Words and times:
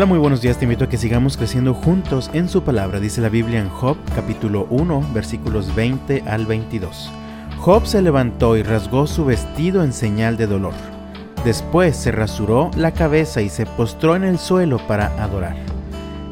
Hola, 0.00 0.06
muy 0.06 0.18
buenos 0.18 0.40
días. 0.40 0.56
Te 0.56 0.64
invito 0.64 0.84
a 0.84 0.88
que 0.88 0.96
sigamos 0.96 1.36
creciendo 1.36 1.74
juntos 1.74 2.30
en 2.32 2.48
su 2.48 2.62
palabra. 2.62 3.00
Dice 3.00 3.20
la 3.20 3.28
Biblia 3.28 3.60
en 3.60 3.68
Job, 3.68 3.98
capítulo 4.14 4.66
1, 4.70 5.10
versículos 5.12 5.74
20 5.74 6.22
al 6.26 6.46
22. 6.46 7.12
Job 7.58 7.84
se 7.84 8.00
levantó 8.00 8.56
y 8.56 8.62
rasgó 8.62 9.06
su 9.06 9.26
vestido 9.26 9.84
en 9.84 9.92
señal 9.92 10.38
de 10.38 10.46
dolor. 10.46 10.72
Después 11.44 11.96
se 11.96 12.12
rasuró 12.12 12.70
la 12.78 12.92
cabeza 12.92 13.42
y 13.42 13.50
se 13.50 13.66
postró 13.66 14.16
en 14.16 14.24
el 14.24 14.38
suelo 14.38 14.78
para 14.86 15.08
adorar. 15.22 15.56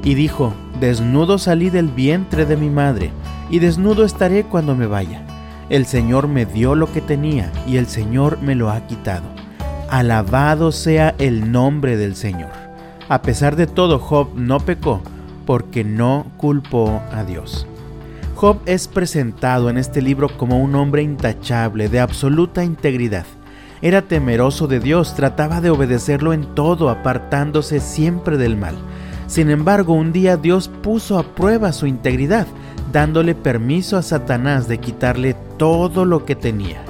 Y 0.02 0.14
dijo, 0.14 0.54
Desnudo 0.80 1.36
salí 1.36 1.68
del 1.68 1.88
vientre 1.88 2.46
de 2.46 2.56
mi 2.56 2.70
madre, 2.70 3.10
y 3.50 3.58
desnudo 3.58 4.06
estaré 4.06 4.44
cuando 4.44 4.74
me 4.74 4.86
vaya. 4.86 5.26
El 5.68 5.84
Señor 5.84 6.26
me 6.26 6.46
dio 6.46 6.74
lo 6.74 6.90
que 6.90 7.02
tenía, 7.02 7.52
y 7.66 7.76
el 7.76 7.86
Señor 7.86 8.40
me 8.40 8.54
lo 8.54 8.70
ha 8.70 8.86
quitado. 8.86 9.26
Alabado 9.90 10.72
sea 10.72 11.14
el 11.18 11.52
nombre 11.52 11.98
del 11.98 12.16
Señor. 12.16 12.67
A 13.08 13.22
pesar 13.22 13.56
de 13.56 13.66
todo, 13.66 13.98
Job 13.98 14.28
no 14.34 14.60
pecó 14.60 15.02
porque 15.46 15.82
no 15.82 16.26
culpó 16.36 17.00
a 17.10 17.24
Dios. 17.24 17.66
Job 18.34 18.60
es 18.66 18.86
presentado 18.86 19.70
en 19.70 19.78
este 19.78 20.02
libro 20.02 20.28
como 20.36 20.60
un 20.60 20.74
hombre 20.74 21.02
intachable, 21.02 21.88
de 21.88 22.00
absoluta 22.00 22.64
integridad. 22.64 23.24
Era 23.80 24.02
temeroso 24.02 24.66
de 24.66 24.78
Dios, 24.78 25.14
trataba 25.14 25.60
de 25.60 25.70
obedecerlo 25.70 26.34
en 26.34 26.54
todo, 26.54 26.90
apartándose 26.90 27.80
siempre 27.80 28.36
del 28.36 28.56
mal. 28.56 28.74
Sin 29.26 29.50
embargo, 29.50 29.94
un 29.94 30.12
día 30.12 30.36
Dios 30.36 30.68
puso 30.68 31.18
a 31.18 31.22
prueba 31.22 31.72
su 31.72 31.86
integridad, 31.86 32.46
dándole 32.92 33.34
permiso 33.34 33.96
a 33.96 34.02
Satanás 34.02 34.68
de 34.68 34.78
quitarle 34.78 35.34
todo 35.56 36.04
lo 36.04 36.24
que 36.24 36.36
tenía. 36.36 36.87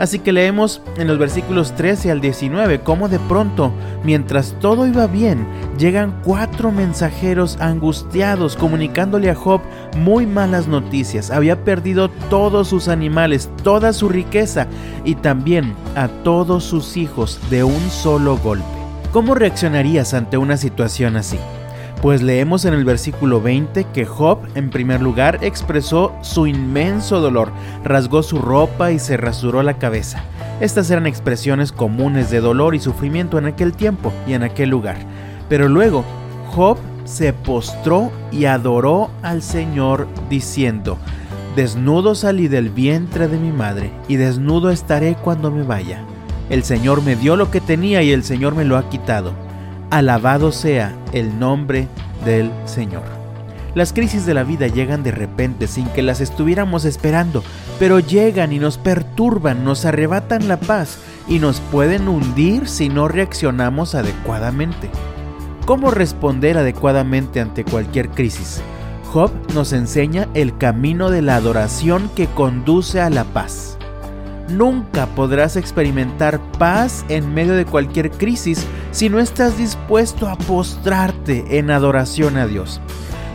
Así 0.00 0.18
que 0.18 0.32
leemos 0.32 0.80
en 0.96 1.08
los 1.08 1.18
versículos 1.18 1.74
13 1.76 2.10
al 2.10 2.22
19 2.22 2.80
cómo 2.80 3.10
de 3.10 3.18
pronto, 3.18 3.70
mientras 4.02 4.56
todo 4.58 4.86
iba 4.86 5.06
bien, 5.06 5.46
llegan 5.78 6.22
cuatro 6.24 6.72
mensajeros 6.72 7.58
angustiados 7.60 8.56
comunicándole 8.56 9.28
a 9.28 9.34
Job 9.34 9.60
muy 9.98 10.24
malas 10.24 10.68
noticias. 10.68 11.30
Había 11.30 11.64
perdido 11.64 12.08
todos 12.30 12.68
sus 12.68 12.88
animales, 12.88 13.50
toda 13.62 13.92
su 13.92 14.08
riqueza 14.08 14.68
y 15.04 15.16
también 15.16 15.74
a 15.94 16.08
todos 16.08 16.64
sus 16.64 16.96
hijos 16.96 17.38
de 17.50 17.62
un 17.62 17.90
solo 17.90 18.38
golpe. 18.38 18.64
¿Cómo 19.12 19.34
reaccionarías 19.34 20.14
ante 20.14 20.38
una 20.38 20.56
situación 20.56 21.16
así? 21.16 21.38
Pues 22.02 22.22
leemos 22.22 22.64
en 22.64 22.72
el 22.72 22.86
versículo 22.86 23.42
20 23.42 23.84
que 23.92 24.06
Job, 24.06 24.38
en 24.54 24.70
primer 24.70 25.02
lugar, 25.02 25.38
expresó 25.42 26.14
su 26.22 26.46
inmenso 26.46 27.20
dolor, 27.20 27.52
rasgó 27.84 28.22
su 28.22 28.38
ropa 28.38 28.90
y 28.90 28.98
se 28.98 29.18
rasuró 29.18 29.62
la 29.62 29.76
cabeza. 29.76 30.24
Estas 30.62 30.90
eran 30.90 31.06
expresiones 31.06 31.72
comunes 31.72 32.30
de 32.30 32.40
dolor 32.40 32.74
y 32.74 32.80
sufrimiento 32.80 33.36
en 33.36 33.44
aquel 33.44 33.74
tiempo 33.74 34.14
y 34.26 34.32
en 34.32 34.44
aquel 34.44 34.70
lugar. 34.70 34.96
Pero 35.50 35.68
luego, 35.68 36.02
Job 36.54 36.78
se 37.04 37.34
postró 37.34 38.10
y 38.32 38.46
adoró 38.46 39.10
al 39.20 39.42
Señor 39.42 40.08
diciendo, 40.30 40.96
Desnudo 41.54 42.14
salí 42.14 42.48
del 42.48 42.70
vientre 42.70 43.28
de 43.28 43.36
mi 43.36 43.52
madre, 43.52 43.90
y 44.08 44.16
desnudo 44.16 44.70
estaré 44.70 45.16
cuando 45.16 45.50
me 45.50 45.64
vaya. 45.64 46.02
El 46.48 46.64
Señor 46.64 47.02
me 47.02 47.14
dio 47.14 47.36
lo 47.36 47.50
que 47.50 47.60
tenía 47.60 48.02
y 48.02 48.10
el 48.10 48.24
Señor 48.24 48.54
me 48.54 48.64
lo 48.64 48.78
ha 48.78 48.88
quitado 48.88 49.49
Alabado 49.90 50.52
sea 50.52 50.94
el 51.12 51.40
nombre 51.40 51.88
del 52.24 52.52
Señor. 52.64 53.02
Las 53.74 53.92
crisis 53.92 54.24
de 54.24 54.34
la 54.34 54.44
vida 54.44 54.68
llegan 54.68 55.02
de 55.02 55.10
repente 55.10 55.66
sin 55.66 55.86
que 55.88 56.02
las 56.02 56.20
estuviéramos 56.20 56.84
esperando, 56.84 57.42
pero 57.78 57.98
llegan 57.98 58.52
y 58.52 58.60
nos 58.60 58.78
perturban, 58.78 59.64
nos 59.64 59.84
arrebatan 59.84 60.46
la 60.46 60.58
paz 60.58 60.98
y 61.28 61.40
nos 61.40 61.60
pueden 61.60 62.08
hundir 62.08 62.68
si 62.68 62.88
no 62.88 63.08
reaccionamos 63.08 63.96
adecuadamente. 63.96 64.90
¿Cómo 65.66 65.90
responder 65.90 66.56
adecuadamente 66.56 67.40
ante 67.40 67.64
cualquier 67.64 68.10
crisis? 68.10 68.60
Job 69.12 69.32
nos 69.54 69.72
enseña 69.72 70.28
el 70.34 70.56
camino 70.56 71.10
de 71.10 71.22
la 71.22 71.34
adoración 71.34 72.10
que 72.14 72.26
conduce 72.28 73.00
a 73.00 73.10
la 73.10 73.24
paz. 73.24 73.76
Nunca 74.50 75.06
podrás 75.06 75.56
experimentar 75.56 76.40
paz 76.58 77.04
en 77.08 77.32
medio 77.32 77.54
de 77.54 77.64
cualquier 77.64 78.10
crisis 78.10 78.66
si 78.90 79.08
no 79.08 79.20
estás 79.20 79.56
dispuesto 79.56 80.28
a 80.28 80.36
postrarte 80.36 81.58
en 81.58 81.70
adoración 81.70 82.36
a 82.36 82.46
Dios. 82.46 82.80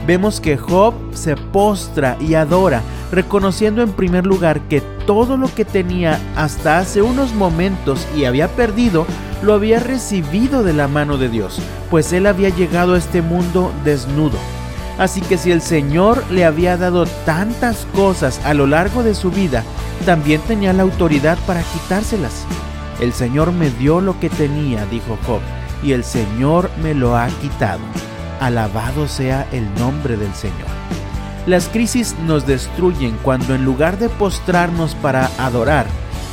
Vemos 0.06 0.40
que 0.40 0.58
Job 0.58 0.94
se 1.14 1.36
postra 1.36 2.18
y 2.20 2.36
adora, 2.36 2.82
reconociendo 3.12 3.82
en 3.82 3.94
primer 3.94 4.26
lugar 4.26 4.62
que 4.68 4.82
todo 5.08 5.38
lo 5.38 5.54
que 5.54 5.66
tenía 5.66 6.20
hasta 6.36 6.80
hace 6.80 7.02
unos 7.02 7.34
momentos 7.34 8.08
y 8.16 8.26
había 8.26 8.48
perdido, 8.50 9.08
lo 9.42 9.54
había 9.54 9.80
recibido 9.80 10.64
de 10.64 10.74
la 10.74 10.88
mano 10.88 11.18
de 11.18 11.30
Dios, 11.30 11.60
pues 11.90 12.14
él 12.14 12.28
había 12.28 12.50
llegado 12.50 12.94
a 12.94 12.98
este 12.98 13.22
mundo 13.22 13.72
desnudo. 13.84 14.38
Así 14.98 15.22
que 15.22 15.38
si 15.38 15.52
el 15.52 15.62
Señor 15.62 16.24
le 16.32 16.46
había 16.46 16.78
dado 16.78 17.06
tantas 17.26 17.86
cosas 17.94 18.40
a 18.46 18.54
lo 18.54 18.66
largo 18.66 19.04
de 19.04 19.14
su 19.14 19.30
vida, 19.30 19.64
también 20.06 20.42
tenía 20.42 20.72
la 20.74 20.84
autoridad 20.84 21.38
para 21.46 21.64
quitárselas. 21.64 22.46
El 23.02 23.12
Señor 23.12 23.52
me 23.52 23.70
dio 23.72 24.00
lo 24.00 24.18
que 24.20 24.30
tenía, 24.30 24.86
dijo 24.86 25.18
Job, 25.26 25.42
y 25.84 25.92
el 25.92 26.04
Señor 26.06 26.70
me 26.82 26.94
lo 26.94 27.18
ha 27.18 27.28
quitado. 27.42 27.82
Alabado 28.40 29.08
sea 29.08 29.48
el 29.52 29.74
nombre 29.76 30.16
del 30.16 30.34
Señor. 30.34 30.68
Las 31.46 31.68
crisis 31.68 32.16
nos 32.26 32.48
destruyen 32.48 33.18
cuando 33.22 33.54
en 33.54 33.66
lugar 33.66 34.00
de 34.00 34.10
postrarnos 34.10 34.96
para 34.96 35.30
adorar, 35.38 35.86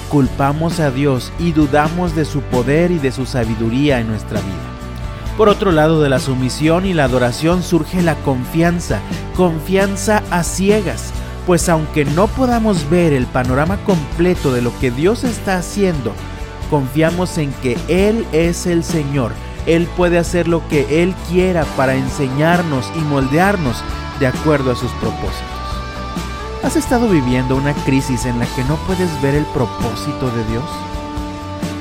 culpamos 0.09 0.81
a 0.81 0.91
Dios 0.91 1.33
y 1.39 1.53
dudamos 1.53 2.15
de 2.15 2.25
su 2.25 2.41
poder 2.43 2.91
y 2.91 2.99
de 2.99 3.13
su 3.13 3.27
sabiduría 3.27 3.99
en 4.01 4.09
nuestra 4.09 4.41
vida. 4.41 4.72
Por 5.37 5.49
otro 5.49 5.73
lado 5.73 6.03
de 6.03 6.11
la 6.11 6.19
sumisión 6.19 6.85
y 6.85 6.93
la 6.93 7.05
adoración 7.05 7.63
surge 7.63 8.03
la 8.03 8.17
confianza, 8.17 9.01
confianza 9.35 10.23
a 10.31 10.43
ciegas, 10.43 11.11
pues 11.47 11.69
aunque 11.69 12.05
no 12.05 12.27
podamos 12.27 12.89
ver 12.91 13.13
el 13.15 13.27
panorama 13.27 13.79
completo 13.85 14.53
de 14.53 14.61
lo 14.61 14.79
que 14.79 14.91
Dios 14.91 15.25
está 15.25 15.57
haciendo, 15.57 16.13
confiamos 16.69 17.39
en 17.39 17.51
que 17.55 17.79
Él 17.89 18.27
es 18.33 18.67
el 18.67 18.85
Señor. 18.85 19.33
Él 19.67 19.89
puede 19.97 20.19
hacer 20.19 20.49
lo 20.49 20.67
que 20.69 21.03
Él 21.03 21.15
quiera 21.31 21.65
para 21.77 21.95
enseñarnos 21.95 22.91
y 22.95 23.01
moldearnos 23.01 23.83
de 24.21 24.27
acuerdo 24.27 24.73
a 24.73 24.77
sus 24.77 24.91
propósitos. 24.93 25.63
¿Has 26.63 26.77
estado 26.77 27.09
viviendo 27.09 27.57
una 27.57 27.75
crisis 27.85 28.27
en 28.27 28.39
la 28.39 28.47
que 28.55 28.65
no 28.65 28.77
puedes 28.87 29.11
ver 29.23 29.35
el 29.35 29.45
propósito 29.47 30.31
de 30.31 30.45
Dios? 30.51 30.92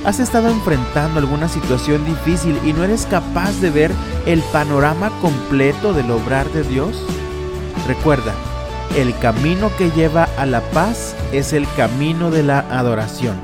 ¿Has 0.03 0.19
estado 0.19 0.49
enfrentando 0.49 1.19
alguna 1.19 1.47
situación 1.47 2.03
difícil 2.05 2.57
y 2.65 2.73
no 2.73 2.83
eres 2.83 3.05
capaz 3.05 3.61
de 3.61 3.69
ver 3.69 3.91
el 4.25 4.41
panorama 4.51 5.11
completo 5.21 5.93
del 5.93 6.09
obrar 6.09 6.49
de 6.49 6.63
Dios? 6.63 7.05
Recuerda, 7.87 8.33
el 8.97 9.15
camino 9.19 9.69
que 9.77 9.91
lleva 9.91 10.27
a 10.39 10.47
la 10.47 10.61
paz 10.71 11.15
es 11.31 11.53
el 11.53 11.67
camino 11.77 12.31
de 12.31 12.41
la 12.41 12.61
adoración. 12.71 13.35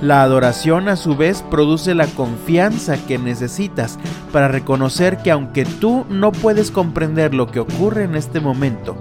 La 0.00 0.22
adoración 0.22 0.88
a 0.88 0.96
su 0.96 1.14
vez 1.14 1.42
produce 1.42 1.94
la 1.94 2.06
confianza 2.06 2.96
que 2.96 3.18
necesitas 3.18 3.98
para 4.32 4.48
reconocer 4.48 5.18
que 5.18 5.30
aunque 5.30 5.66
tú 5.66 6.06
no 6.08 6.32
puedes 6.32 6.70
comprender 6.70 7.34
lo 7.34 7.48
que 7.48 7.60
ocurre 7.60 8.04
en 8.04 8.14
este 8.14 8.40
momento, 8.40 8.96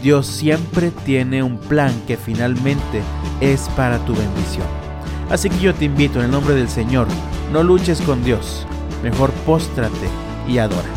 Dios 0.00 0.28
siempre 0.28 0.92
tiene 1.04 1.42
un 1.42 1.58
plan 1.58 1.92
que 2.06 2.16
finalmente 2.16 3.02
es 3.40 3.68
para 3.70 3.98
tu 4.04 4.14
bendición. 4.14 4.81
Así 5.30 5.48
que 5.48 5.58
yo 5.58 5.74
te 5.74 5.86
invito 5.86 6.18
en 6.18 6.26
el 6.26 6.30
nombre 6.30 6.54
del 6.54 6.68
Señor, 6.68 7.06
no 7.52 7.62
luches 7.62 8.00
con 8.00 8.22
Dios, 8.22 8.66
mejor 9.02 9.30
póstrate 9.46 10.08
y 10.48 10.58
adora. 10.58 10.88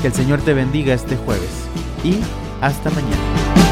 Que 0.00 0.08
el 0.08 0.14
Señor 0.14 0.40
te 0.40 0.54
bendiga 0.54 0.94
este 0.94 1.16
jueves 1.16 1.66
y 2.02 2.18
hasta 2.60 2.90
mañana. 2.90 3.63